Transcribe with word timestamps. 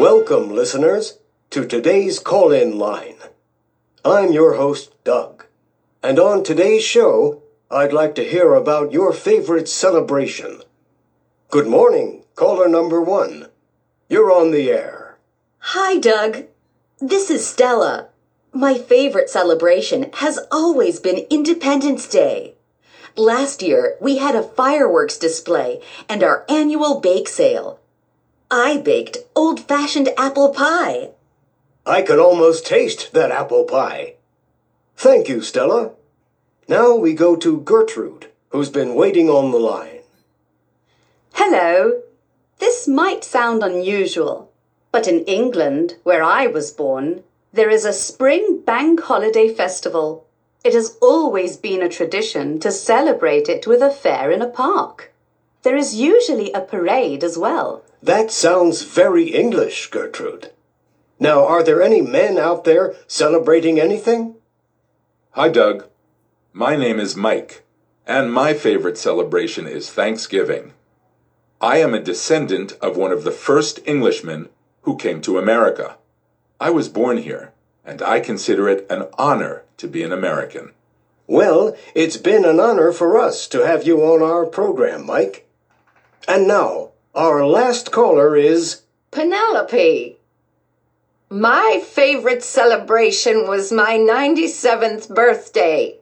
Welcome, 0.00 0.54
listeners, 0.54 1.18
to 1.50 1.66
today's 1.66 2.18
call 2.18 2.52
in 2.52 2.78
line. 2.78 3.16
I'm 4.02 4.32
your 4.32 4.54
host, 4.54 4.94
Doug, 5.04 5.44
and 6.02 6.18
on 6.18 6.42
today's 6.42 6.82
show, 6.82 7.42
I'd 7.70 7.92
like 7.92 8.14
to 8.14 8.24
hear 8.24 8.54
about 8.54 8.92
your 8.92 9.12
favorite 9.12 9.68
celebration. 9.68 10.62
Good 11.50 11.66
morning, 11.66 12.24
caller 12.34 12.66
number 12.66 13.02
one. 13.02 13.48
You're 14.08 14.32
on 14.32 14.52
the 14.52 14.70
air. 14.70 15.18
Hi, 15.58 15.98
Doug. 15.98 16.46
This 16.98 17.28
is 17.28 17.46
Stella. 17.46 18.08
My 18.54 18.78
favorite 18.78 19.28
celebration 19.28 20.10
has 20.14 20.38
always 20.50 20.98
been 20.98 21.26
Independence 21.28 22.08
Day. 22.08 22.54
Last 23.16 23.60
year, 23.60 23.98
we 24.00 24.16
had 24.16 24.34
a 24.34 24.42
fireworks 24.42 25.18
display 25.18 25.82
and 26.08 26.22
our 26.22 26.46
annual 26.48 27.00
bake 27.00 27.28
sale. 27.28 27.80
I 28.50 28.78
baked 28.78 29.18
old 29.36 29.60
fashioned 29.60 30.08
apple 30.18 30.48
pie. 30.48 31.10
I 31.86 32.02
can 32.02 32.18
almost 32.18 32.66
taste 32.66 33.12
that 33.12 33.30
apple 33.30 33.62
pie. 33.62 34.14
Thank 34.96 35.28
you, 35.28 35.40
Stella. 35.40 35.92
Now 36.66 36.94
we 36.94 37.14
go 37.14 37.36
to 37.36 37.60
Gertrude, 37.60 38.26
who's 38.48 38.68
been 38.68 38.96
waiting 38.96 39.30
on 39.30 39.52
the 39.52 39.58
line. 39.58 40.00
Hello. 41.34 42.02
This 42.58 42.88
might 42.88 43.22
sound 43.22 43.62
unusual, 43.62 44.50
but 44.90 45.06
in 45.06 45.24
England, 45.24 45.94
where 46.02 46.22
I 46.22 46.48
was 46.48 46.72
born, 46.72 47.22
there 47.52 47.70
is 47.70 47.84
a 47.84 47.92
spring 47.92 48.60
bank 48.60 49.00
holiday 49.00 49.52
festival. 49.54 50.26
It 50.64 50.74
has 50.74 50.98
always 51.00 51.56
been 51.56 51.82
a 51.82 51.88
tradition 51.88 52.58
to 52.60 52.72
celebrate 52.72 53.48
it 53.48 53.66
with 53.66 53.80
a 53.80 53.90
fair 53.90 54.30
in 54.30 54.42
a 54.42 54.48
park. 54.48 55.09
There 55.62 55.76
is 55.76 55.94
usually 55.94 56.52
a 56.52 56.60
parade 56.62 57.22
as 57.22 57.36
well. 57.36 57.84
That 58.02 58.30
sounds 58.30 58.82
very 58.82 59.28
English, 59.28 59.90
Gertrude. 59.90 60.50
Now, 61.18 61.46
are 61.46 61.62
there 61.62 61.82
any 61.82 62.00
men 62.00 62.38
out 62.38 62.64
there 62.64 62.94
celebrating 63.06 63.78
anything? 63.78 64.36
Hi, 65.32 65.50
Doug. 65.50 65.86
My 66.54 66.76
name 66.76 66.98
is 66.98 67.14
Mike, 67.14 67.62
and 68.06 68.32
my 68.32 68.54
favorite 68.54 68.96
celebration 68.96 69.66
is 69.66 69.90
Thanksgiving. 69.90 70.72
I 71.60 71.76
am 71.76 71.92
a 71.92 72.00
descendant 72.00 72.72
of 72.80 72.96
one 72.96 73.12
of 73.12 73.24
the 73.24 73.30
first 73.30 73.80
Englishmen 73.86 74.48
who 74.82 74.96
came 74.96 75.20
to 75.20 75.36
America. 75.36 75.98
I 76.58 76.70
was 76.70 76.88
born 76.88 77.18
here, 77.18 77.52
and 77.84 78.00
I 78.00 78.20
consider 78.20 78.66
it 78.66 78.86
an 78.88 79.08
honor 79.18 79.64
to 79.76 79.86
be 79.86 80.02
an 80.02 80.12
American. 80.12 80.72
Well, 81.26 81.76
it's 81.94 82.16
been 82.16 82.46
an 82.46 82.58
honor 82.58 82.92
for 82.92 83.18
us 83.18 83.46
to 83.48 83.66
have 83.66 83.86
you 83.86 84.02
on 84.02 84.22
our 84.22 84.46
program, 84.46 85.04
Mike. 85.04 85.46
And 86.28 86.46
now, 86.46 86.90
our 87.14 87.46
last 87.46 87.90
caller 87.90 88.36
is. 88.36 88.82
Penelope. 89.10 90.16
My 91.28 91.82
favorite 91.84 92.42
celebration 92.42 93.46
was 93.46 93.72
my 93.72 93.96
97th 93.96 95.14
birthday. 95.14 95.98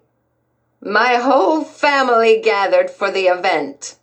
My 0.81 1.17
whole 1.17 1.65
family 1.65 2.41
gathered 2.41 2.91
for 2.91 3.11
the 3.11 3.27
event. 3.27 3.97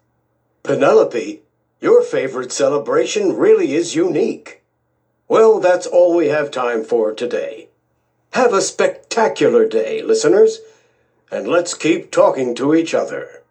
Penelope, 0.64 1.42
your 1.80 2.02
favorite 2.02 2.52
celebration 2.52 3.36
really 3.36 3.74
is 3.74 3.96
unique. 3.96 4.62
Well, 5.28 5.60
that's 5.60 5.88
all 5.88 6.16
we 6.16 6.28
have 6.28 6.52
time 6.52 6.84
for 6.84 7.12
today. 7.12 7.70
Have 8.34 8.54
a 8.54 8.62
spectacular 8.62 9.66
day, 9.66 10.02
listeners, 10.02 10.60
and 11.32 11.48
let's 11.48 11.74
keep 11.74 12.12
talking 12.12 12.54
to 12.56 12.76
each 12.76 12.94
other. 12.94 13.42